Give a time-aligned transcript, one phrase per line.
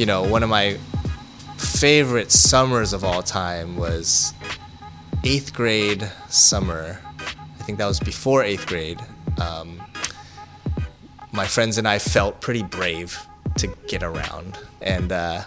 [0.00, 0.78] you know, one of my
[1.58, 4.32] favorite summers of all time was
[5.24, 6.98] eighth grade summer.
[7.18, 8.98] I think that was before eighth grade.
[9.38, 9.82] Um,
[11.32, 13.18] my friends and I felt pretty brave
[13.58, 15.42] to get around, and uh,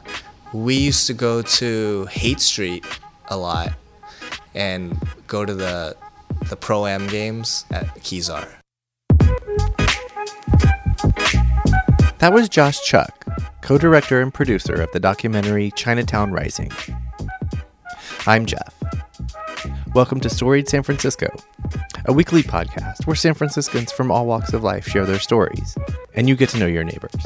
[0.53, 2.85] we used to go to Haight Street
[3.29, 3.73] a lot
[4.53, 4.95] and
[5.25, 5.97] go to the
[6.49, 8.47] the pro am games at Kezar.
[12.19, 13.22] That was Josh Chuck,
[13.63, 16.69] co director and producer of the documentary Chinatown Rising.
[18.27, 18.75] I'm Jeff.
[19.95, 21.27] Welcome to Storied San Francisco,
[22.03, 25.77] a weekly podcast where San Franciscans from all walks of life share their stories,
[26.13, 27.25] and you get to know your neighbors.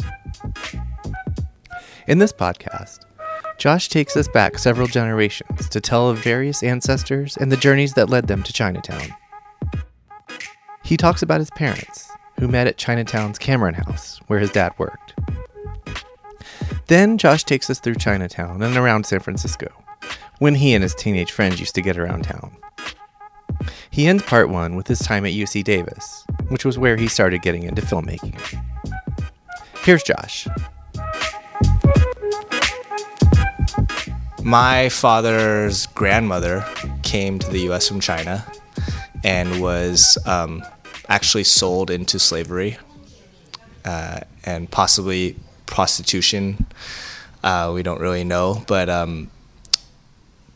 [2.06, 3.00] In this podcast,
[3.58, 8.12] Josh takes us back several generations to tell of various ancestors and the journeys that
[8.12, 9.12] led them to Chinatown.
[10.84, 15.07] He talks about his parents, who met at Chinatown's Cameron House, where his dad worked.
[16.88, 19.68] Then Josh takes us through Chinatown and around San Francisco,
[20.40, 22.56] when he and his teenage friends used to get around town.
[23.90, 27.42] He ends part one with his time at UC Davis, which was where he started
[27.42, 28.40] getting into filmmaking.
[29.84, 30.48] Here's Josh.
[34.42, 36.66] My father's grandmother
[37.04, 37.86] came to the U.S.
[37.88, 38.46] from China
[39.26, 40.64] and was um,
[41.10, 42.78] actually sold into slavery
[43.84, 45.36] uh, and possibly
[45.68, 46.66] prostitution.
[47.44, 49.30] Uh, we don't really know, but um,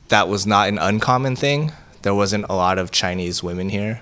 [0.08, 1.72] that was not an uncommon thing.
[2.02, 4.02] There wasn't a lot of Chinese women here,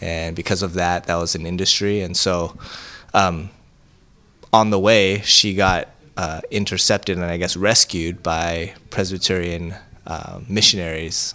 [0.00, 2.00] and because of that, that was an industry.
[2.00, 2.56] And so,
[3.12, 3.50] um,
[4.52, 9.74] on the way, she got uh, intercepted and I guess rescued by Presbyterian
[10.06, 11.34] uh, missionaries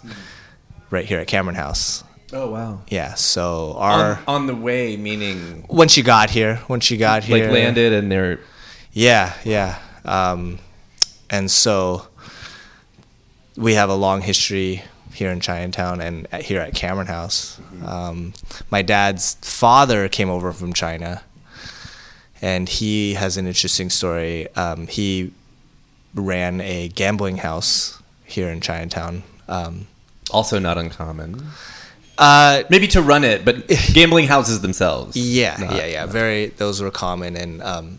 [0.90, 2.02] right here at Cameron House.
[2.32, 2.82] Oh wow!
[2.88, 7.24] Yeah, so our on, on the way, meaning when she got here, when she got
[7.24, 8.38] here, like landed and they're
[8.92, 10.58] yeah, yeah, um,
[11.28, 12.06] and so
[13.56, 17.60] we have a long history here in Chinatown and at, here at Cameron House.
[17.84, 18.32] Um,
[18.70, 21.22] my dad's father came over from China,
[22.40, 24.48] and he has an interesting story.
[24.54, 25.32] Um, he
[26.14, 29.22] ran a gambling house here in Chinatown.
[29.48, 29.86] Um,
[30.30, 31.44] also not uncommon.
[32.18, 35.16] uh, Maybe to run it, but gambling houses themselves.
[35.16, 36.06] Yeah, Not- yeah, yeah.
[36.06, 36.46] Very.
[36.46, 37.98] Those were common, and um,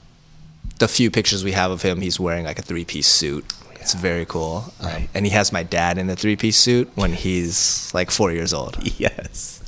[0.81, 3.46] the few pictures we have of him, he's wearing like a three-piece suit.
[3.75, 5.09] It's very cool, um, Right.
[5.14, 8.78] and he has my dad in the three-piece suit when he's like four years old.
[9.00, 9.62] Yes.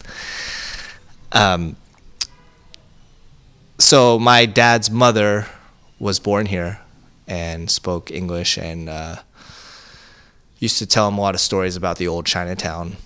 [1.31, 1.75] Um,
[3.79, 5.47] so my dad's mother
[5.99, 6.79] was born here
[7.27, 9.15] and spoke English and uh,
[10.59, 12.97] used to tell him a lot of stories about the old Chinatown.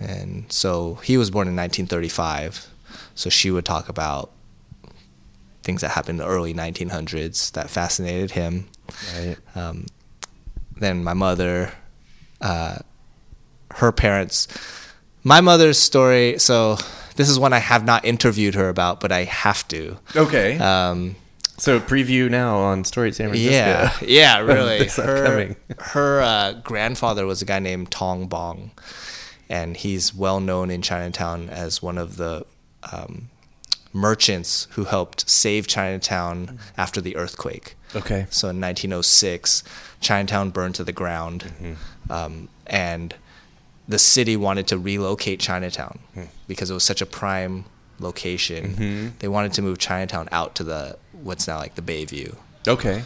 [0.00, 2.68] And so he was born in 1935.
[3.14, 4.30] So she would talk about
[5.64, 8.68] things that happened in the early 1900s that fascinated him.
[9.16, 9.36] Right.
[9.54, 9.86] Um,
[10.76, 11.72] then my mother,
[12.40, 12.78] uh,
[13.72, 14.46] her parents,
[15.22, 16.38] my mother's story.
[16.38, 16.76] So
[17.16, 19.96] this is one I have not interviewed her about, but I have to.
[20.14, 20.58] Okay.
[20.58, 21.16] Um,
[21.56, 23.52] so preview now on Storied San Francisco.
[23.52, 24.88] yeah, yeah, really.
[24.88, 28.72] Her her uh, grandfather was a guy named Tong Bong,
[29.48, 32.44] and he's well known in Chinatown as one of the
[32.92, 33.30] um,
[33.94, 36.56] merchants who helped save Chinatown mm-hmm.
[36.76, 37.76] after the earthquake.
[37.94, 38.26] Okay.
[38.28, 39.62] So in 1906,
[40.00, 42.12] Chinatown burned to the ground, mm-hmm.
[42.12, 43.14] um, and
[43.88, 46.24] the city wanted to relocate Chinatown hmm.
[46.48, 47.66] because it was such a prime
[48.00, 48.74] location.
[48.74, 49.08] Mm-hmm.
[49.20, 52.36] They wanted to move Chinatown out to the what's now like the Bayview.
[52.66, 53.04] Okay.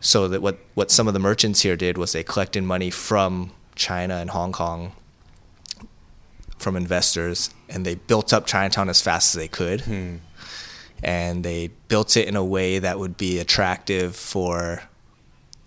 [0.00, 3.52] So that what what some of the merchants here did was they collected money from
[3.74, 4.92] China and Hong Kong
[6.62, 9.82] from investors and they built up Chinatown as fast as they could.
[11.04, 14.82] And they built it in a way that would be attractive for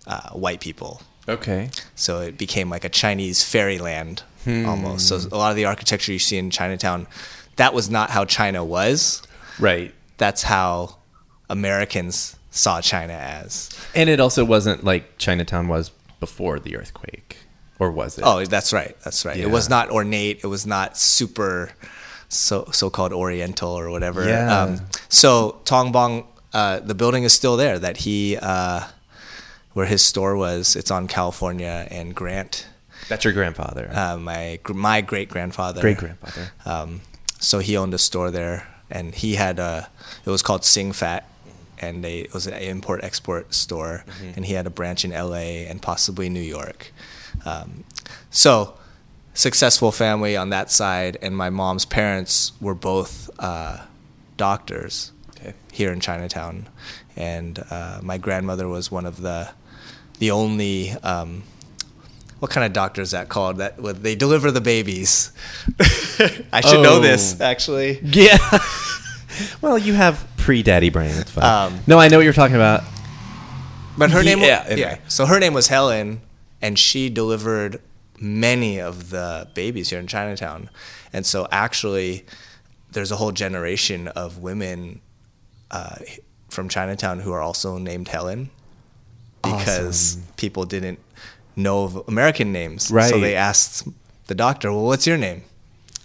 [0.06, 1.02] uh, white people.
[1.28, 1.70] Okay.
[1.94, 5.08] So it became like a Chinese fairyland almost.
[5.08, 7.06] So a lot of the architecture you see in Chinatown,
[7.56, 9.22] that was not how China was.
[9.58, 9.92] Right.
[10.18, 10.96] That's how
[11.50, 13.70] Americans saw China as.
[13.94, 15.90] And it also wasn't like Chinatown was
[16.20, 17.36] before the earthquake,
[17.78, 18.24] or was it?
[18.26, 18.96] Oh, that's right.
[19.04, 19.36] That's right.
[19.36, 20.40] It was not ornate.
[20.42, 21.70] It was not super
[22.28, 24.22] so so-called oriental or whatever.
[24.22, 24.78] Um, Yeah.
[25.08, 28.84] so Tongbong, uh, the building is still there that he uh,
[29.74, 30.74] where his store was.
[30.76, 32.66] It's on California and Grant.
[33.08, 33.88] that's your grandfather.
[33.92, 35.80] Uh, my my great grandfather.
[35.80, 36.50] Great grandfather.
[36.64, 37.00] Um,
[37.38, 39.88] so he owned a store there, and he had a.
[40.24, 41.28] It was called Sing Fat,
[41.78, 45.66] and they, it was an import export store, and he had a branch in L.A.
[45.66, 46.90] and possibly New York.
[47.44, 47.84] Um,
[48.30, 48.74] so
[49.34, 53.78] successful family on that side, and my mom's parents were both uh,
[54.36, 55.52] doctors Okay.
[55.72, 56.68] here in Chinatown,
[57.16, 59.48] and uh, my grandmother was one of the
[60.18, 61.42] the only um,
[62.38, 63.58] what kind of doctor is that called?
[63.58, 65.32] That well, they deliver the babies.
[66.52, 67.44] I should know this Oh.
[67.44, 68.00] actually.
[68.02, 68.38] Yeah.
[69.60, 71.10] well, you have pre-daddy brain.
[71.16, 71.44] It's fine.
[71.72, 72.82] Um, no, I know what you're talking about.
[73.98, 75.00] But her name, Yeah, yeah, anyway.
[75.08, 76.20] So her name was Helen,
[76.62, 77.80] and she delivered
[78.20, 80.70] many of the babies here in Chinatown.
[81.12, 82.24] And so actually,
[82.92, 85.00] there's a whole generation of women
[85.70, 85.96] uh,
[86.48, 88.50] from Chinatown who are also named Helen
[89.42, 90.98] because people didn't
[91.54, 92.90] know of American names.
[92.90, 93.10] Right.
[93.10, 93.86] So they asked
[94.26, 95.42] the doctor, "Well, what's your name?"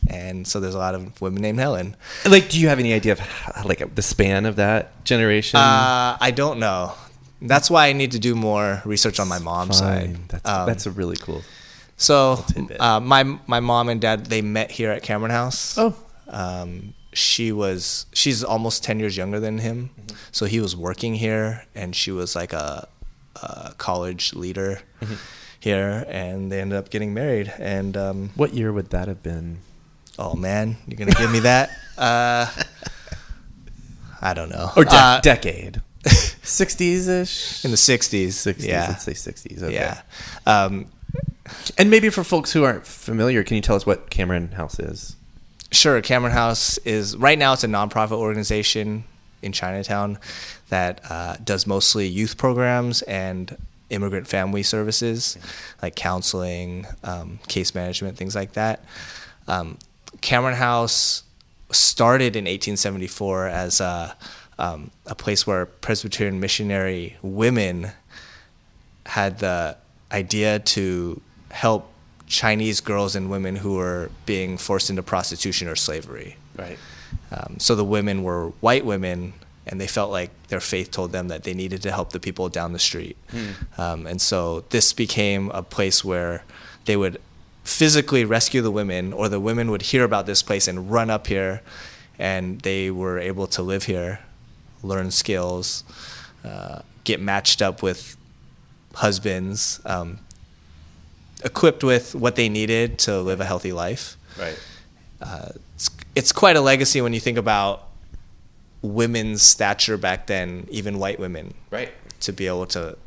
[0.07, 1.95] And so there's a lot of women named Helen.
[2.27, 5.59] Like, do you have any idea of how, like the span of that generation?
[5.59, 6.93] Uh, I don't know.
[7.41, 10.15] That's why I need to do more research on my mom's side.
[10.29, 11.41] That's Um, that's a really cool.
[11.97, 12.43] So,
[12.79, 15.75] uh, my my mom and dad they met here at Cameron House.
[15.77, 15.93] Oh.
[16.29, 20.15] Um, she was she's almost ten years younger than him, Mm-hmm.
[20.31, 22.87] so he was working here, and she was like a,
[23.43, 25.15] a college leader Mm-hmm.
[25.59, 27.51] here, and they ended up getting married.
[27.59, 29.57] And um, What year would that have been?
[30.19, 31.69] oh man, you're gonna give me that?
[31.97, 32.47] Uh,
[34.21, 34.71] I don't know.
[34.75, 35.81] Or de- Uh, decade?
[36.43, 37.63] 60s ish.
[37.65, 38.27] in the '60s.
[38.27, 38.65] 60s.
[38.65, 38.87] Yeah.
[38.89, 39.63] Let's say 60s.
[39.63, 39.73] Okay.
[39.73, 40.01] Yeah.
[40.45, 40.87] Um,
[41.77, 45.15] And maybe for folks who aren't familiar, can you tell us what Cameron House is?
[45.71, 49.03] Sure, Cameron House is right now it's a nonprofit organization
[49.41, 50.17] in Chinatown
[50.69, 53.57] that uh, does mostly youth programs and
[53.89, 55.37] immigrant family services,
[55.81, 58.83] like counseling, um, case management, things like that.
[59.47, 59.77] Um,
[60.21, 61.23] Cameron House
[61.71, 64.15] started in 1874 as a,
[64.61, 67.91] um, a place where Presbyterian missionary women
[69.07, 69.75] had the
[70.11, 71.19] idea to
[71.49, 71.91] help
[72.27, 76.37] Chinese girls and women who were being forced into prostitution or slavery.
[76.55, 76.77] Right.
[77.31, 79.33] Um, so the women were white women,
[79.65, 82.47] and they felt like their faith told them that they needed to help the people
[82.47, 83.17] down the street.
[83.77, 86.43] Um, and so this became a place where
[86.85, 87.19] they would
[87.63, 91.27] physically rescue the women, or the women would hear about this place and run up
[91.27, 91.61] here,
[92.19, 94.19] and they were able to live here,
[94.83, 95.83] learn skills,
[96.45, 98.15] uh, get matched up with
[98.95, 100.19] husbands, um,
[101.43, 104.59] equipped with what they needed to live a healthy life Right.
[105.21, 107.87] uh, it's, it's quite a legacy when you think about
[108.83, 111.91] women's stature back then, even white women, Right.
[112.21, 112.97] to be able to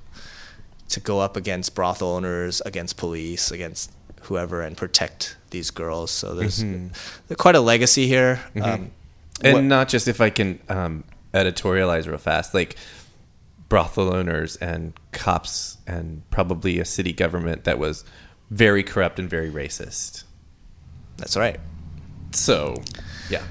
[0.91, 3.91] to go up against brothel owners, against police, against
[4.23, 6.11] whoever, and protect these girls.
[6.11, 6.63] So there's
[7.37, 8.41] quite a legacy here.
[8.61, 8.91] Um,
[9.43, 11.03] And what- not just if I can um,
[11.35, 12.77] editorialize real fast, like
[13.69, 18.05] brothel owners and cops and probably a city government that was
[18.51, 20.25] very corrupt and very racist.
[21.17, 21.59] that's right.
[22.33, 22.75] So,
[23.31, 23.43] yeah.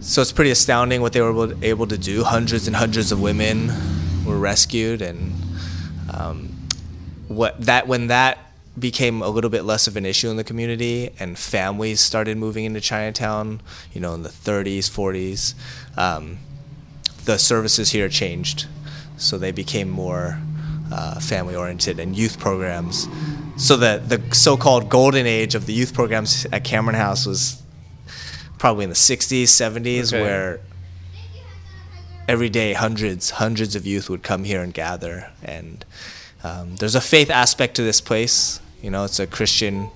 [0.00, 2.22] So it's pretty astounding what they were able, able to do.
[2.22, 3.72] Hundreds and hundreds of women
[4.24, 5.32] were rescued, and
[6.12, 6.68] um,
[7.26, 8.38] what that when that
[8.78, 12.64] became a little bit less of an issue in the community, and families started moving
[12.64, 13.60] into Chinatown,
[13.92, 15.54] you know, in the 30s, 40s,
[15.98, 16.38] um,
[17.28, 18.66] the services here changed,
[19.18, 20.40] so they became more
[20.90, 23.06] uh, family oriented and youth programs.
[23.56, 27.62] So the the so-called golden age of the youth programs at Cameron House was
[28.58, 30.22] probably in the 60s, 70s, Okay.
[30.22, 30.60] where
[32.26, 35.30] every day hundreds, hundreds of youth would come here and gather.
[35.42, 35.84] And
[36.42, 38.60] um, there's a faith aspect to this place.
[38.82, 39.90] You know, it's a Christian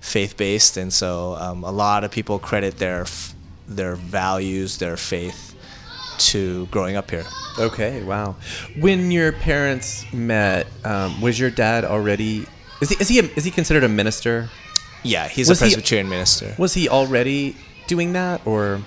[0.00, 3.34] faith based, and so um, a lot of people credit their f-
[3.66, 5.53] their values, their faith,
[6.18, 7.24] to growing up here.
[7.58, 8.36] Okay, wow.
[8.78, 12.46] When your parents met, um, was your dad already?
[12.80, 14.48] Is he is he a, is he considered a minister?
[15.02, 16.54] Yeah, he's Was a he- Presbyterian minister.
[16.58, 17.56] Was he already
[17.86, 18.80] doing that, or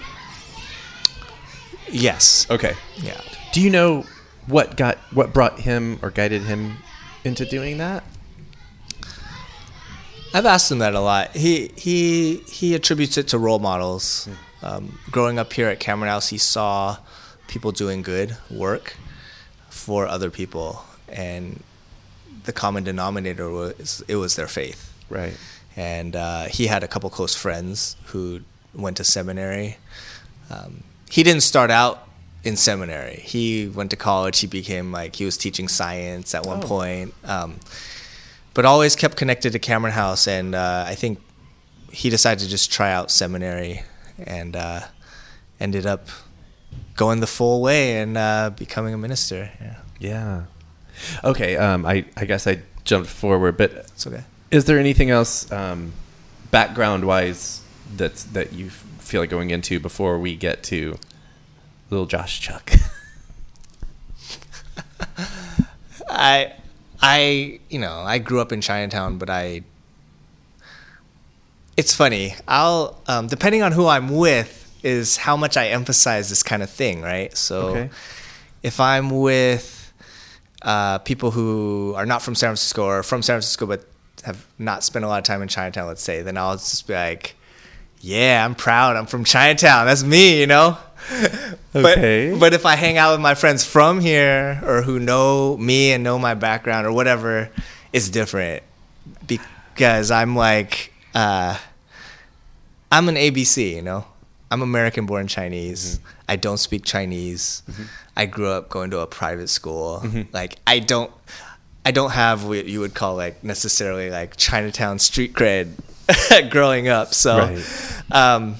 [1.89, 2.45] Yes.
[2.49, 2.73] okay?
[2.97, 3.19] Yeah.
[3.53, 4.03] Do you know
[4.47, 6.77] what got what brought him or guided him
[7.23, 8.03] into doing that?
[10.33, 11.35] I've asked him that a lot.
[11.35, 14.27] He he he attributes it to role models.
[14.61, 16.97] Um, growing up here at Cameron House, he saw
[17.47, 18.95] people doing good work
[19.69, 21.61] for other people, and
[22.45, 24.93] the common denominator was it was their faith.
[25.09, 25.37] Right.
[25.75, 28.41] And uh, he had a couple close friends who
[28.73, 29.77] went to seminary.
[30.49, 32.07] Um, he didn't start out
[32.43, 33.21] in seminary.
[33.23, 34.39] He went to college.
[34.39, 36.67] He became like he was teaching science at one Oh.
[36.67, 37.13] point.
[37.23, 37.59] Um,
[38.53, 41.19] but always kept connected to Cameron House, and uh, I think
[41.91, 43.83] he decided to just try out seminary,
[44.25, 44.79] and uh,
[45.59, 46.07] ended up
[46.95, 49.51] going the full way and uh, becoming a minister.
[49.61, 50.43] Yeah, Yeah.
[51.23, 51.55] Okay.
[51.57, 54.23] Um, I I guess I jumped forward, but it's okay.
[54.51, 55.93] is there anything else um,
[56.51, 57.61] background wise
[57.95, 60.97] that's that you feel like going into before we get to
[61.89, 62.71] little Josh Chuck?
[66.09, 66.53] I,
[67.01, 69.63] I, you know, I grew up in Chinatown, but I.
[71.75, 72.35] It's funny.
[72.47, 76.69] I'll um, depending on who I'm with is how much I emphasize this kind of
[76.69, 77.35] thing, right?
[77.37, 77.89] So, Okay.
[78.63, 79.91] if I'm with
[80.61, 83.85] uh, people who are not from San Francisco or from San Francisco but
[84.23, 86.93] have not spent a lot of time in Chinatown, let's say, then I'll just be
[86.93, 87.35] like,
[88.01, 88.95] "Yeah, I'm proud.
[88.97, 89.85] I'm from Chinatown.
[89.85, 90.77] That's me," you know.
[91.75, 92.31] Okay.
[92.31, 95.91] But but if I hang out with my friends from here or who know me
[95.91, 97.49] and know my background or whatever,
[97.93, 98.63] it's different
[99.27, 101.55] because I'm like, uh,
[102.91, 104.05] I'm an ABC, you know.
[104.49, 105.99] I'm American born Chinese.
[106.29, 107.63] I don't speak Chinese.
[108.15, 110.03] I grew up going to a private school.
[110.31, 111.11] Like I don't
[111.85, 115.71] I don't have what you would call like necessarily like Chinatown street cred
[116.49, 117.13] growing up.
[117.13, 118.01] So Right.
[118.11, 118.55] um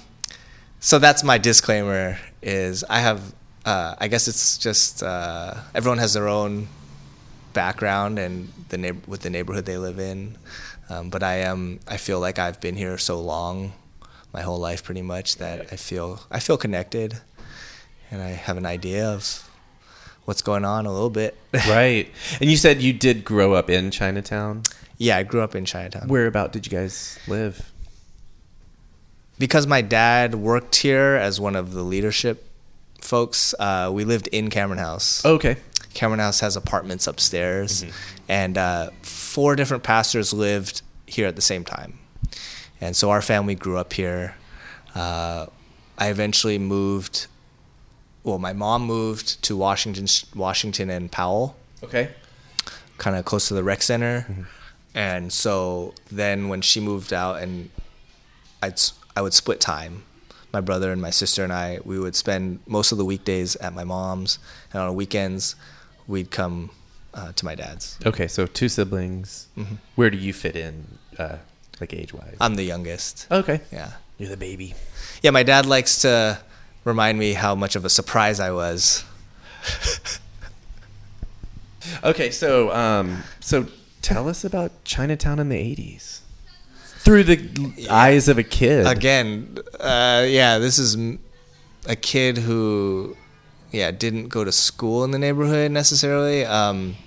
[0.80, 3.34] so that's my disclaimer is I have
[3.66, 6.68] uh, I guess it's just uh, everyone has their own
[7.54, 10.38] background and the neigh- with the neighborhood they live in.
[10.90, 13.74] Um, but I am I feel like I've been here so long,
[14.34, 17.20] my whole life pretty much that I feel I feel connected,
[18.12, 19.50] and I have an idea of
[20.26, 21.38] what's going on a little bit.
[21.68, 22.10] right.
[22.42, 24.64] And you said you did grow up in Chinatown.
[24.98, 26.08] yeah, I grew up in Chinatown.
[26.08, 27.72] Where about did you guys live?
[29.40, 32.50] because my dad worked here as one of the leadership
[33.02, 33.54] folks.
[33.60, 35.24] Uh, we lived in Cameron House.
[35.26, 35.58] Okay.
[35.94, 37.84] Cameron House has apartments upstairs,
[38.28, 41.98] and uh, four different pastors lived here at the same time.
[42.82, 44.36] And so our family grew up here.
[44.96, 45.48] Uh,
[45.98, 47.28] I eventually moved.
[48.24, 50.06] Well, my mom moved to Washington,
[50.36, 52.10] Washington and Powell, Okay.
[52.98, 54.46] kind of close to the rec center.
[54.94, 57.70] And so then when she moved out, and
[58.62, 58.80] I'd
[59.16, 60.04] I would split time.
[60.54, 63.74] My brother and my sister and I, we would spend most of the weekdays at
[63.74, 64.40] my mom's,
[64.74, 65.56] and on weekends,
[66.08, 66.72] we'd come
[67.14, 67.98] uh, to my dad's.
[68.06, 68.28] Okay.
[68.28, 69.48] So two siblings.
[69.58, 69.76] Mm-hmm.
[69.96, 71.38] Where do you fit in, uh,
[71.82, 72.36] like age wise?
[72.42, 73.28] I'm the youngest.
[73.32, 73.62] okay.
[73.72, 73.92] Yeah.
[74.18, 74.74] You're the baby.
[75.22, 76.40] Yeah, my dad likes to
[76.84, 79.04] remind me how much of a surprise I was.
[82.04, 83.66] Okay, so um, so
[84.02, 86.20] tell us about Chinatown in the '80s
[87.00, 88.86] through the eyes of a kid.
[88.86, 90.98] Again, uh, yeah, this is
[91.88, 93.16] a kid who,
[93.72, 96.44] yeah, didn't go to school in the neighborhood necessarily.
[96.46, 96.98] Um,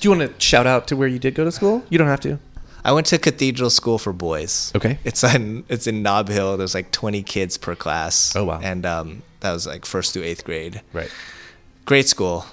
[0.00, 1.84] Do you want to shout out to where you did go to school?
[1.90, 2.38] You don't have to.
[2.88, 4.72] I went to Cathedral School for Boys.
[4.74, 4.98] Okay.
[5.04, 6.56] It's in it's in Nob Hill.
[6.56, 8.34] There's like 20 kids per class.
[8.34, 8.60] Oh, wow.
[8.62, 10.80] And um, that was like first through eighth grade.
[10.94, 11.12] Right.
[11.84, 12.46] Great school.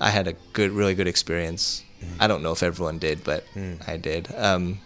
[0.00, 1.84] I had a good, really good experience.
[2.18, 3.44] I don't know if everyone did, but
[3.86, 4.34] I did.
[4.34, 4.80] Um,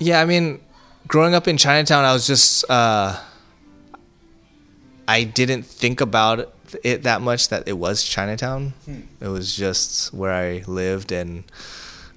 [0.00, 0.60] yeah, I mean,
[1.06, 3.20] growing up in Chinatown, I was just uh,
[5.06, 8.72] I didn't think about it that much that it was Chinatown.
[9.20, 11.44] It was just where I lived, and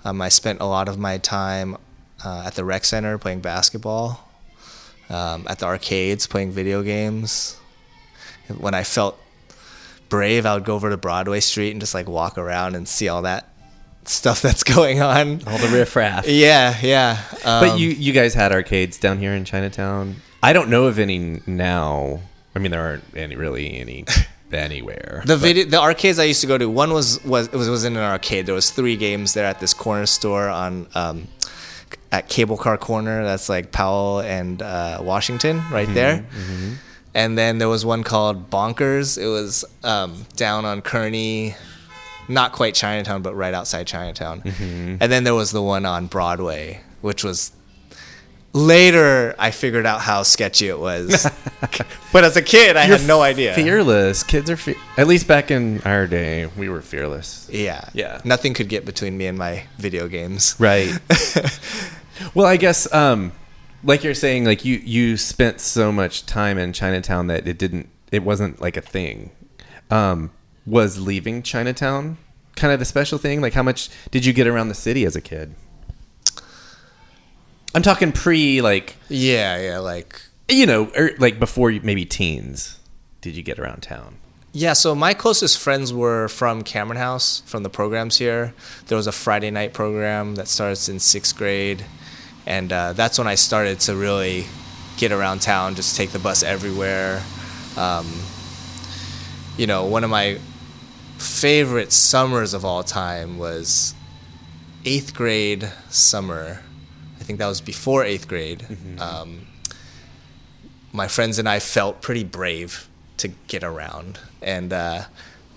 [0.05, 1.77] um, I spent a lot of my time
[2.23, 4.29] uh, at the rec center playing basketball,
[5.09, 7.57] um, at the arcades playing video games.
[8.57, 9.19] When I felt
[10.09, 13.09] brave, I would go over to Broadway Street and just like walk around and see
[13.09, 13.49] all that
[14.05, 15.41] stuff that's going on.
[15.45, 16.27] All the riffraff.
[16.27, 17.21] Yeah, yeah.
[17.43, 20.15] But Um, you you guys had arcades down here in Chinatown.
[20.41, 22.21] I don't know of any now.
[22.55, 24.05] I mean, there aren't any really any
[24.54, 25.24] anywhere.
[25.25, 26.70] The video, the arcades I used to go to.
[26.70, 28.46] One was was it was, was in an arcade.
[28.46, 31.27] There was three games there at this corner store on um,
[32.12, 33.24] at Cable Car Corner.
[33.24, 36.25] That's like Powell and uh, Washington, right there.
[37.13, 39.18] And then there was one called Bonkers.
[39.18, 41.56] It was um, down on Kearny,
[42.30, 44.44] not quite Chinatown, but right outside Chinatown.
[45.01, 47.51] And then there was the one on Broadway, which was
[48.57, 51.29] later I figured out how sketchy it was.
[52.13, 53.53] but as a kid, I You're had no idea.
[53.53, 57.47] Fearless kids are fe- at least back in our day, we were fearless.
[57.51, 57.89] Yeah.
[57.93, 58.21] Yeah.
[58.25, 60.55] Nothing could get between me and my video games.
[60.59, 60.97] Right.
[62.33, 63.31] well, I guess um
[63.83, 67.89] like you're saying like you you spent so much time in Chinatown that it didn't
[68.11, 69.31] it wasn't like a thing.
[69.91, 70.31] Um
[70.65, 72.17] was leaving Chinatown
[72.55, 73.39] kind of a special thing?
[73.39, 75.53] Like how much did you get around the city as a kid?
[77.75, 82.79] I'm talking pre like Yeah, yeah, like you know, er, like before you, maybe teens.
[83.21, 84.17] Did you get around town?
[84.57, 88.55] yeah, so my closest friends were from Cameron House, from the programs here.
[88.88, 91.86] There was a Friday night program that starts in sixth grade,
[92.47, 94.47] and uh, that's when I started to really
[94.97, 97.21] get around town, just take the bus everywhere.
[97.77, 98.07] Um,
[99.57, 100.39] you know, one of my
[101.19, 103.93] favorite summers of all time was
[104.86, 106.62] eighth grade summer.
[107.27, 108.65] I think that was before eighth grade.
[109.01, 109.48] Um,
[110.93, 115.01] my friends and I felt pretty brave to get around, and uh,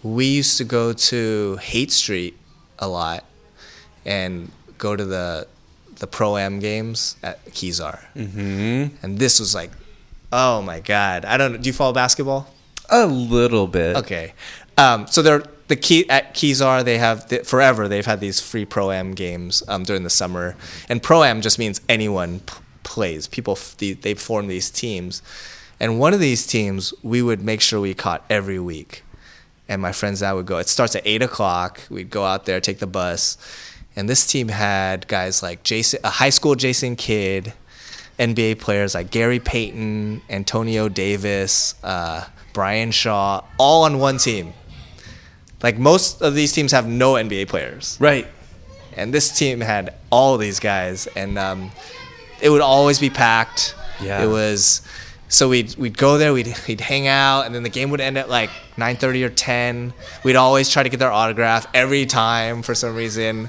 [0.02, 2.36] we used to go to Haight Street
[2.80, 3.24] a lot
[4.04, 5.46] and go to the
[5.94, 8.00] the pro am games at Kezar.
[8.16, 8.96] Mm-hmm.
[9.04, 9.70] And this was like,
[10.32, 11.24] oh my god!
[11.24, 11.62] I don't.
[11.62, 12.52] Do you follow basketball?
[12.88, 13.94] A little bit.
[13.94, 14.34] Okay.
[14.76, 16.84] Um, so they're the key at Kezar.
[16.84, 17.88] They have the, forever.
[17.88, 20.56] They've had these free pro am games um, during the summer,
[20.88, 23.26] and pro am just means anyone p- plays.
[23.26, 25.22] People f- the, they form these teams,
[25.78, 29.02] and one of these teams we would make sure we caught every week.
[29.68, 30.58] And my friends and I would go.
[30.58, 31.80] It starts at eight o'clock.
[31.88, 33.38] We'd go out there, take the bus,
[33.96, 37.52] and this team had guys like Jason, a high school Jason Kidd,
[38.18, 44.52] NBA players like Gary Payton, Antonio Davis, uh, Brian Shaw, all on one team.
[45.62, 48.26] Like most of these teams have no NBA players, Right.
[48.96, 51.70] and this team had all these guys, and um,
[52.40, 53.74] it would always be packed.
[54.00, 54.22] Yeah.
[54.22, 54.82] It was.
[55.28, 58.18] So we'd we'd go there, we'd we'd hang out, and then the game would end
[58.18, 59.92] at like 9:30 or 10.
[60.24, 63.48] We'd always try to get their autograph every time for some reason.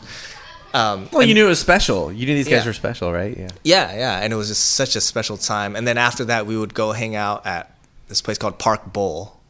[0.73, 2.11] Um, Well, you knew it was special.
[2.13, 2.67] You knew these guys Yeah.
[2.69, 3.35] were special, right?
[3.37, 3.47] Yeah.
[3.63, 5.75] yeah, yeah, and it was just such a special time.
[5.75, 7.75] And then after that, we would go hang out at
[8.07, 9.40] this place called Park Bowl,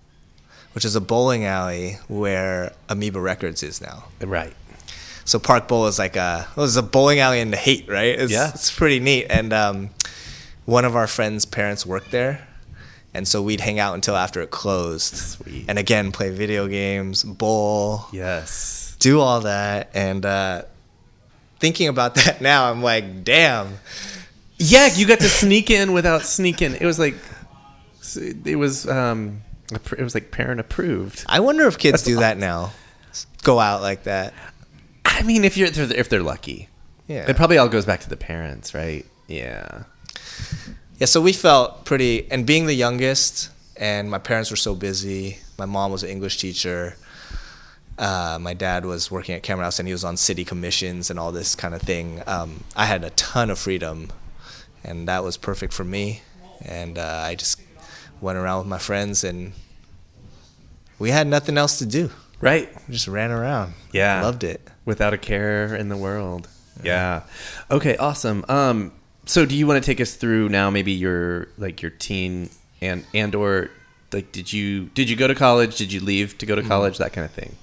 [0.74, 4.06] which is a bowling alley where Amoeba Records is now.
[4.22, 4.54] Right.
[5.26, 8.20] So Park Bowl is like a it was a bowling alley in the Haight, right?
[8.20, 8.50] It's, Yeah.
[8.50, 9.28] it's pretty neat.
[9.30, 9.90] And um,
[10.66, 12.48] one of our friends' parents worked there,
[13.14, 15.16] and so we'd hang out until after it closed.
[15.16, 15.66] Sweet.
[15.68, 18.96] And again, play video games, bowl, Yes.
[19.00, 19.90] do all that.
[19.94, 20.64] And uh,
[21.60, 23.78] thinking about that now, I'm like, damn.
[24.58, 26.76] Yeah, you got to sneak in without sneaking.
[26.76, 27.16] It was like,
[28.46, 31.24] it was um, it was like parent approved.
[31.28, 32.72] I wonder if kids do that now.
[33.44, 34.34] Go out like that.
[35.06, 36.70] I mean, if you're if they're lucky,
[37.08, 37.30] Yeah.
[37.30, 39.06] it probably all goes back to the parents, right?
[39.28, 39.84] Yeah.
[40.98, 45.40] Yeah, so we felt pretty, and being the youngest, and my parents were so busy.
[45.58, 46.96] My mom was an English teacher.
[47.98, 51.20] Uh, my dad was working at Cameron House, and he was on city commissions and
[51.20, 52.22] all this kind of thing.
[52.28, 54.10] Um, I had a ton of freedom,
[54.84, 56.22] and that was perfect for me.
[56.64, 57.60] And uh, I just
[58.22, 59.54] went around with my friends, and
[61.00, 62.12] we had nothing else to do.
[62.40, 62.70] Right.
[62.88, 63.74] We just ran around.
[63.92, 64.22] Yeah.
[64.22, 64.62] loved it.
[64.86, 66.48] Without a care in the world.
[66.84, 67.24] Yeah.
[67.70, 67.98] Okay.
[67.98, 68.46] Awesome.
[68.48, 68.94] Um.
[69.26, 70.70] So, do you want to take us through now?
[70.72, 72.50] Maybe your like your teen
[72.82, 73.70] and and or
[74.12, 75.78] like did you did you go to college?
[75.78, 76.98] Did you leave to go to college?
[76.98, 77.56] That kind of thing.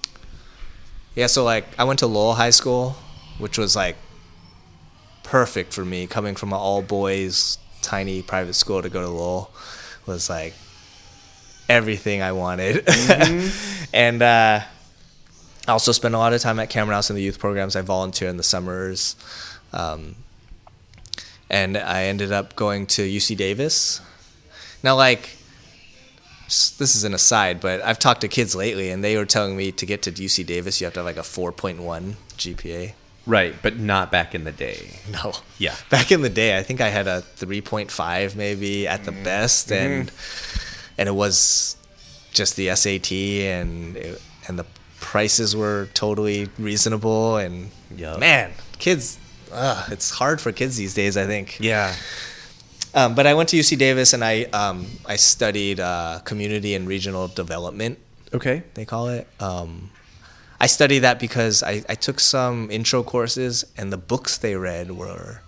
[1.16, 2.96] Yeah, so like I went to Lowell High School,
[3.38, 3.96] which was like
[5.24, 9.50] perfect for me coming from an all boys tiny private school to go to Lowell
[10.08, 10.54] was like
[11.68, 12.84] everything I wanted.
[13.92, 14.60] and uh,
[15.68, 17.76] I also spent a lot of time at Cameron House in the youth programs.
[17.76, 19.14] I volunteer in the summers.
[19.72, 20.16] Um,
[21.50, 24.00] and I ended up going to UC Davis.
[24.82, 25.36] Now, like,
[26.46, 29.70] this is an aside, but I've talked to kids lately, and they were telling me
[29.72, 32.94] to get to UC Davis, you have to have like a 4.1 GPA.
[33.28, 34.90] Right, but not back in the day.
[35.12, 35.32] No.
[35.58, 35.74] Yeah.
[35.90, 40.10] Back in the day, I think I had a 3.5 maybe at the best, and
[40.98, 41.76] and it was
[42.32, 44.66] just the SAT, and it, and the
[45.00, 48.18] prices were totally reasonable, and Yup.
[48.18, 49.18] man, kids,
[49.52, 51.16] ugh, it's hard for kids these days.
[51.16, 51.58] I think.
[51.60, 51.94] Yeah.
[52.94, 56.88] Um, but I went to UC Davis, and I um, I studied uh, community and
[56.88, 57.98] regional development
[58.34, 58.62] Okay.
[58.74, 59.26] they call it.
[59.40, 59.90] Um,
[60.60, 64.90] I studied that because I, I took some intro courses and the books they read
[64.92, 65.40] were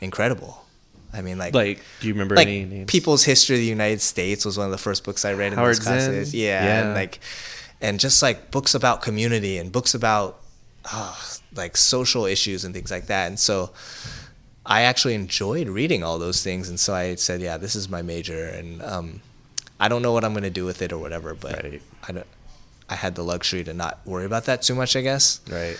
[0.00, 0.64] incredible.
[1.12, 2.90] I mean, like, Like, do you remember like any names?
[2.90, 5.58] People's History of the United States was one of the first books I read in
[5.58, 6.34] Howard those classes.
[6.34, 6.82] Yeah, Yeah.
[6.84, 7.20] and like,
[7.80, 10.40] and just like books about community and books about
[10.92, 11.14] uh,
[11.54, 13.26] like social issues and things like that.
[13.26, 13.70] And so
[14.64, 16.68] I actually enjoyed reading all those things.
[16.68, 19.20] And so I said, yeah, this is my major, and um,
[19.80, 21.82] I don't know what I'm going to do with it or whatever, but Right.
[22.08, 22.26] I don't.
[22.90, 25.40] I had the luxury to not worry about that too much, I guess.
[25.48, 25.78] Right.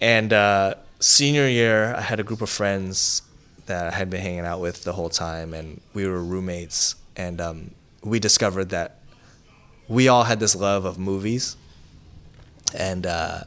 [0.00, 3.22] And uh, senior year, I had a group of friends
[3.66, 6.96] that I had been hanging out with the whole time, and we were roommates.
[7.16, 7.70] And um,
[8.02, 8.98] we discovered that
[9.88, 11.56] we all had this love of movies.
[12.76, 13.44] And uh,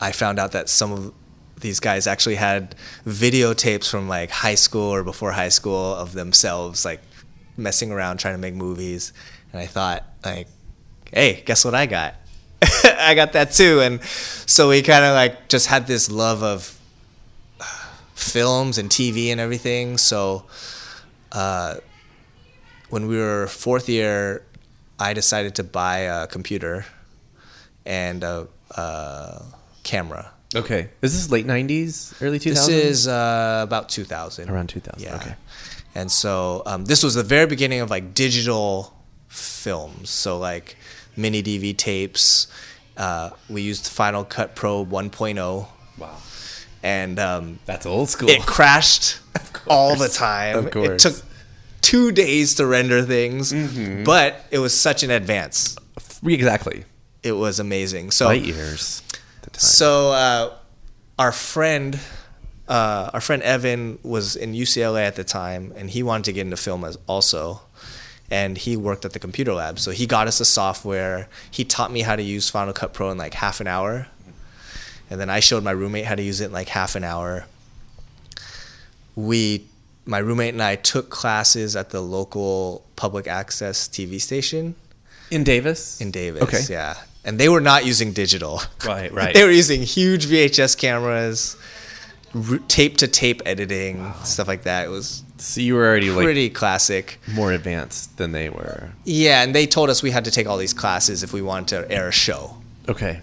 [0.00, 1.14] I found out that some of
[1.60, 2.74] these guys actually had
[3.06, 7.02] videotapes from like high school or before high school of themselves like
[7.58, 9.12] messing around trying to make movies.
[9.52, 10.48] And I thought, like,
[11.12, 12.14] hey, guess what I got?
[12.84, 13.80] I got that too.
[13.80, 16.78] And so we kind of like just had this love of
[17.60, 17.64] uh,
[18.14, 19.96] films and TV and everything.
[19.98, 20.44] So
[21.32, 21.76] uh,
[22.90, 24.44] when we were fourth year,
[24.98, 26.84] I decided to buy a computer
[27.86, 29.42] and a, a
[29.82, 30.32] camera.
[30.54, 30.90] Okay.
[31.00, 32.54] Is this late '90s, early 2000s?
[32.54, 34.50] This is uh, about 2000.
[34.50, 35.14] Around 2000, Yeah.
[35.16, 35.34] okay.
[35.94, 38.92] And so um, this was the very beginning of like digital
[39.28, 40.10] films.
[40.10, 40.76] So like
[41.16, 42.46] mini DV tapes.
[42.96, 45.66] Uh, we used Final Cut Pro 1.0,
[45.98, 46.16] Wow.
[46.82, 48.28] and um, That's old school.
[48.28, 49.18] it crashed
[49.66, 50.58] all the time.
[50.66, 51.14] Of It took
[51.80, 54.04] two days to render things, Mm-hmm.
[54.04, 55.76] but it was such an advance.
[56.24, 56.84] exactly.
[57.22, 58.10] It was amazing.
[58.12, 59.02] So Light years.
[59.42, 59.60] at the time.
[59.60, 60.54] So uh,
[61.18, 61.98] our friend,
[62.68, 66.42] uh, our friend Evan was in UCLA at the time, and he wanted to get
[66.42, 67.60] into film as also.
[68.30, 71.28] And he worked at the computer lab, so he got us the software.
[71.50, 74.06] He taught me how to use Final Cut Pro in like half an hour,
[75.10, 77.46] and then I showed my roommate how to use it in like half an hour.
[79.16, 79.66] We,
[80.06, 84.76] my roommate and I, took classes at the local public access TV station
[85.30, 86.00] in Davis.
[86.00, 86.42] in Davis.
[86.42, 86.60] Okay.
[86.68, 86.94] Yeah.
[87.24, 88.60] And they were not using digital.
[88.86, 89.34] Right, right.
[89.34, 91.56] they were using huge VHS cameras,
[92.68, 94.86] tape to tape editing, stuff like that.
[94.86, 97.18] It was So you were already like pretty classic.
[97.32, 98.90] more advanced than they were.
[99.04, 101.68] Yeah, and they told us we had to take all these classes if we wanted
[101.68, 102.56] to air a show.
[102.88, 103.20] Okay.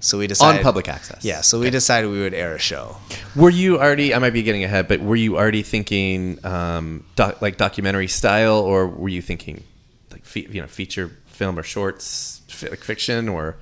[0.00, 1.24] So we decided On public access.
[1.24, 2.96] Yeah, so we decided we would air a show.
[3.34, 4.14] Were you already?
[4.14, 8.58] I might be getting ahead, but were you already thinking um, doc, like documentary style,
[8.58, 9.64] or were you thinking
[10.12, 13.56] like fe- you know feature film or shorts, like fiction, or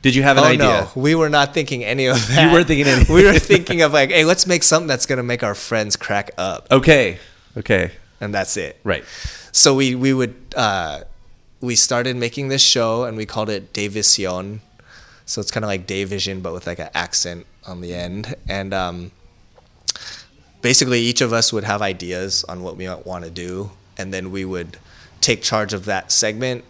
[0.00, 0.58] did you have an oh idea?
[0.64, 2.46] no, we were not thinking any of that.
[2.46, 5.22] You weren't thinking any- we were thinking of like, hey, let's make something that's gonna
[5.22, 7.18] make our friends crack up, Okay.
[7.56, 7.92] Okay.
[8.20, 8.78] and that's it.
[8.84, 9.04] Right.
[9.52, 11.04] So we we would uh,
[11.60, 14.60] we started making this show and we called it Davision.
[15.26, 18.34] So it's kind of like Dayvision but with like an accent on the end.
[18.48, 19.12] And um,
[20.62, 24.12] basically each of us would have ideas on what we might want to do and
[24.12, 24.78] then we would
[25.20, 26.64] take charge of that segment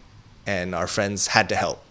[0.47, 1.83] and our friends had to help.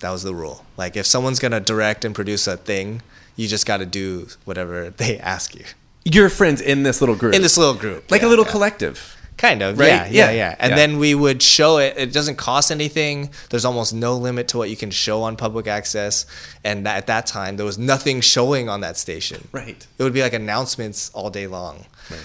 [0.00, 0.64] That was the rule.
[0.76, 3.02] Like if someone's going to direct and produce a thing,
[3.36, 5.64] you just got to do whatever they ask you.
[6.10, 8.10] Your friends in this little group, In this little group.
[8.10, 8.50] like yeah, a little yeah.
[8.50, 9.14] collective.
[9.36, 9.88] Kind of, Right?
[9.88, 10.32] yeah, yeah, Yeah.
[10.32, 10.56] yeah.
[10.58, 11.94] And then we would show it.
[11.96, 13.30] It doesn't cost anything.
[13.50, 16.26] There's almost no limit to what you can show on public access.
[16.64, 19.46] And at that time, there was nothing showing on that station.
[19.52, 19.86] Right.
[19.98, 21.86] It would be like announcements all day long.
[22.10, 22.18] Right.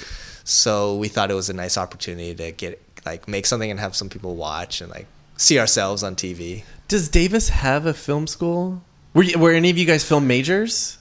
[0.44, 3.96] So we thought it was a nice opportunity to get like make something and have
[3.96, 5.06] some people watch and like
[5.38, 6.64] see ourselves on TV.
[6.88, 8.82] Does Davis have a film school?
[9.14, 10.98] Were you, were any of you guys film majors?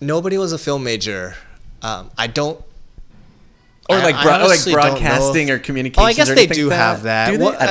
[0.00, 1.36] Nobody was a film major.
[1.84, 2.60] Um, I don't.
[3.90, 6.02] Or like, bro- or like honestly don't know broadcasting if- or communications?
[6.02, 7.30] Oh, I guess or they do like have that.
[7.30, 7.44] Do they?
[7.44, 7.68] Well, I uh,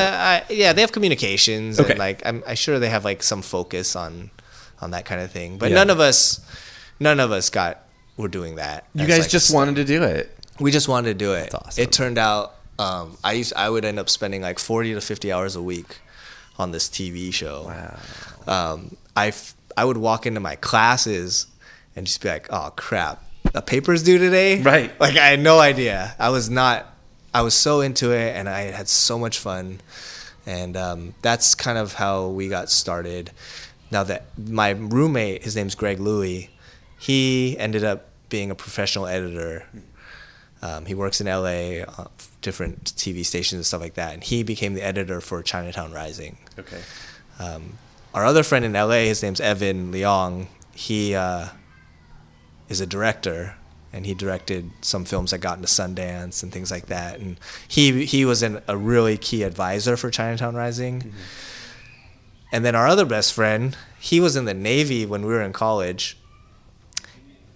[0.49, 1.91] I- yeah, they have communications Okay.
[1.91, 4.29] and like I'm, I'm sure they have like some focus on
[4.79, 5.57] on that kind of thing.
[5.57, 5.75] But Yeah.
[5.77, 6.39] none of us,
[6.99, 7.79] none of us got
[8.15, 8.85] were doing that.
[8.93, 10.29] you guys like, just wanted to do it.
[10.59, 11.53] we just wanted to do it.
[11.55, 11.81] Awesome.
[11.81, 15.31] It turned out um, I used I would end up spending like 40 to 50
[15.31, 15.99] hours a week
[16.59, 17.63] on this TV show.
[17.65, 18.73] Wow.
[18.73, 21.47] Um, I f- I would walk into my classes
[21.95, 23.23] and just be like, oh crap,
[23.53, 24.61] the papers due today.
[24.61, 24.99] Right.
[24.99, 26.15] Like I had no idea.
[26.19, 26.89] I was not.
[27.33, 29.81] I was so into it, and I had so much fun,
[30.45, 33.31] and um, that's kind of how we got started.
[33.89, 36.51] Now that my roommate, his name's Greg Louie,
[36.99, 39.65] he ended up being a professional editor.
[40.61, 42.07] Um, he works in LA, uh,
[42.41, 46.37] different TV stations and stuff like that, and he became the editor for Chinatown Rising.
[46.57, 46.81] Okay.
[47.39, 47.77] Um,
[48.13, 50.47] our other friend in LA, his name's Evan Leong.
[50.73, 51.47] He uh,
[52.73, 53.55] is a director,
[53.93, 57.19] and he directed some films that got into Sundance and things like that.
[57.19, 60.99] And he he was an, a really key advisor for Chinatown Rising.
[60.99, 61.17] Mm-hmm.
[62.51, 65.53] And then our other best friend, he was in the Navy when we were in
[65.53, 66.17] college.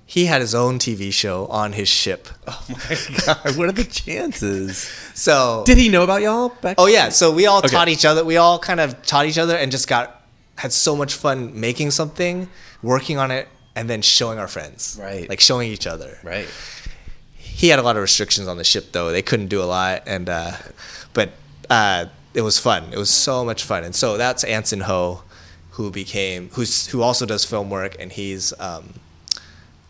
[0.10, 2.30] He had his own TV show on his ship.
[2.48, 3.58] Oh my god!
[3.58, 4.90] What are the chances?
[5.18, 6.76] So Did he know about y'all back?
[6.78, 7.70] Oh yeah, so we all Okay.
[7.70, 8.24] taught each other.
[8.24, 10.22] We all kind of taught each other and just got
[10.56, 12.48] had so much fun making something,
[12.84, 14.98] working on it, and then showing our friends.
[15.00, 15.30] Right.
[15.30, 16.18] Like showing each other.
[16.24, 16.48] Right.
[17.36, 19.12] He had a lot of restrictions on the ship though.
[19.12, 20.54] They couldn't do a lot, and uh,
[21.14, 21.32] but
[21.70, 22.92] uh, it was fun.
[22.92, 25.24] It was so much fun, and so that's Anson Ho,
[25.72, 28.96] who became who's who also does film work, and he's um,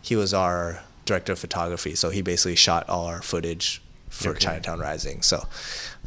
[0.02, 1.94] he was our director of photography.
[1.94, 4.40] So he basically shot all our footage for Okay.
[4.40, 5.22] Chinatown Rising.
[5.22, 5.44] So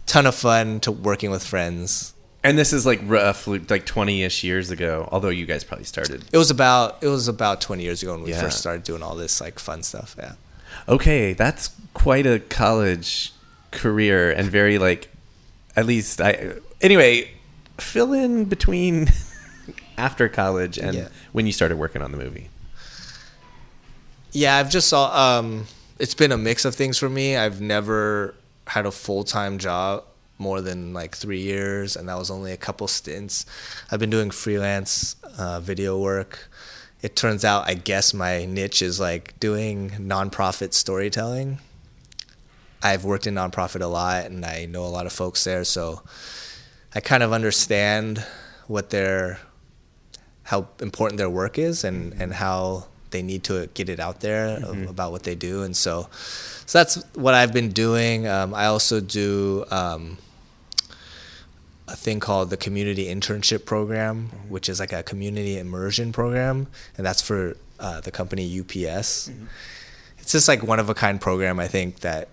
[0.07, 2.13] ton of fun to working with friends.
[2.43, 5.07] And this is like roughly like twenty ish years ago.
[5.11, 6.23] Although you guys probably started.
[6.33, 8.41] It was about it was about 20 years ago when we Yeah.
[8.41, 10.15] first started doing all this like fun stuff.
[10.17, 10.33] Yeah.
[10.87, 13.31] Okay, that's quite a college
[13.69, 15.09] career and very like,
[15.75, 16.53] at least I.
[16.81, 17.29] Anyway,
[17.77, 19.09] fill in between
[19.97, 21.07] after college and Yeah.
[21.33, 22.49] when you started working on the movie.
[24.31, 25.37] Yeah, I've just saw.
[25.39, 25.67] Um,
[25.99, 27.35] it's been a mix of things for me.
[27.37, 28.33] I've never
[28.67, 30.05] had a full time job
[30.41, 33.45] more than like three years, and that was only a couple stints.
[33.91, 36.49] I've been doing freelance uh, video work.
[37.01, 41.59] It turns out, I guess my niche is like doing nonprofit storytelling.
[42.83, 46.01] I've worked in nonprofit a lot, and I know a lot of folks there, so
[46.93, 48.25] I kind of understand
[48.67, 49.39] what their
[50.43, 54.59] how important their work is and and how they need to get it out there
[54.59, 54.87] mm-hmm.
[54.87, 56.07] about what they do and so
[56.71, 58.29] so that's what I've been doing.
[58.29, 60.17] Um, I also do um,
[61.91, 67.05] a thing called the community internship program, which is like a community immersion program, and
[67.05, 69.29] that's for uh, the company UPS.
[69.29, 69.45] Mm-hmm.
[70.19, 72.29] It's just like one of a kind program I think that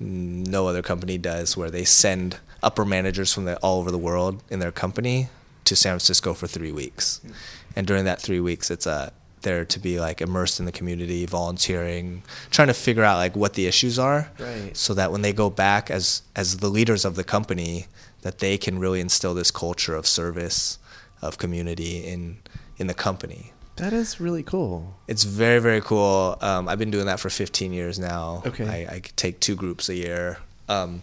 [0.00, 4.42] no other company does, where they send upper managers from the, all over the world
[4.50, 5.28] in their company
[5.64, 7.34] to San Francisco for three weeks, mm-hmm.
[7.76, 11.26] and during that three weeks, it's a there to be like immersed in the community,
[11.26, 14.76] volunteering, trying to figure out like what the issues are, right.
[14.76, 17.86] so that when they go back as as the leaders of the company,
[18.22, 20.78] that they can really instill this culture of service,
[21.20, 22.38] of community in
[22.78, 23.52] in the company.
[23.76, 24.94] That is really cool.
[25.06, 26.36] It's very very cool.
[26.40, 28.42] Um, I've been doing that for 15 years now.
[28.46, 30.38] Okay, I, I take two groups a year.
[30.68, 31.02] Um,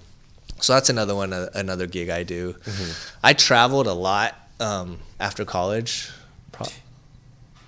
[0.60, 2.54] so that's another one, uh, another gig I do.
[2.54, 3.18] Mm-hmm.
[3.24, 6.10] I traveled a lot um, after college.
[6.52, 6.68] Pro-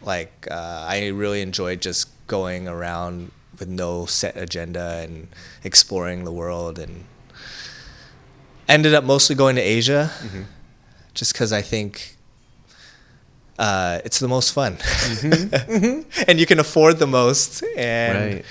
[0.04, 5.28] like uh, I really enjoyed just going around with no set agenda and
[5.64, 7.06] exploring the world and
[8.72, 10.44] ended up mostly going to Asia mm-hmm.
[11.14, 12.18] just because I think
[13.60, 16.24] uh, it's the most fun mm-hmm.
[16.28, 18.46] and you can afford the most and right.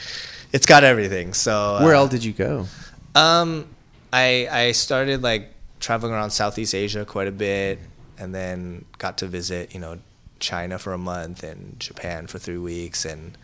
[0.53, 2.67] it's got everything so where uh, else did you go
[3.15, 3.67] um,
[4.13, 7.79] I I started like traveling around Southeast Asia quite a bit
[8.19, 9.99] and then got to visit you know
[10.39, 13.37] China for a month and Japan for three weeks and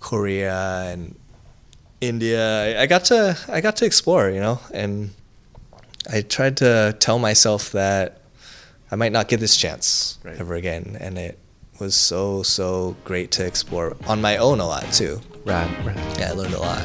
[0.00, 1.14] Korea and
[2.00, 2.80] India.
[2.80, 5.10] I got to I got to explore, you know, and
[6.10, 8.22] I tried to tell myself that
[8.90, 10.38] I might not get this chance right.
[10.38, 11.38] ever again, and it
[11.78, 15.20] was so so great to explore on my own a lot too.
[15.44, 16.18] Right, right.
[16.18, 16.82] Yeah, I learned a lot.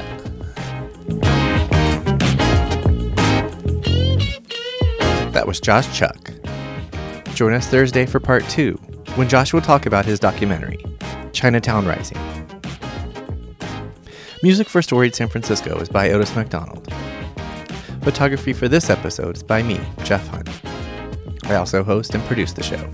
[5.33, 6.31] That was Josh Chuck.
[7.33, 8.73] Join us Thursday for part two
[9.15, 10.83] when Josh will talk about his documentary,
[11.33, 12.17] Chinatown Rising.
[14.43, 16.87] Music for Storied San Francisco is by Otis McDonald.
[18.07, 20.49] Photography for this episode is by me, Jeff Hunt.
[21.43, 22.89] I also host and produce the show.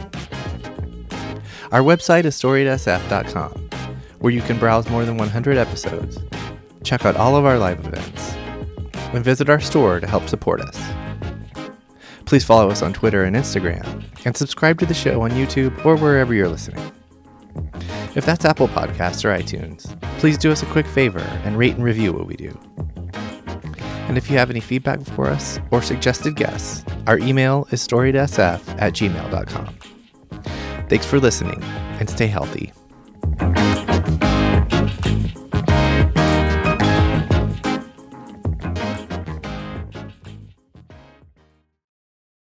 [1.71, 3.69] Our website is storiedsf.com,
[4.21, 6.17] where you can browse more than 100 episodes,
[6.83, 8.33] check out all of our live events,
[9.13, 10.81] and visit our store to help support us.
[12.25, 15.95] Please follow us on Twitter and Instagram, and subscribe to the show on YouTube or
[15.95, 16.91] wherever you're listening.
[18.15, 21.83] If that's Apple Podcasts or iTunes, please do us a quick favor and rate and
[21.83, 22.57] review what we do.
[24.13, 28.61] And if you have any feedback for us or suggested guests, our email is storiedsf
[28.79, 29.75] at gmail.com.
[30.87, 31.63] Thanks for listening
[31.99, 32.71] and stay healthy.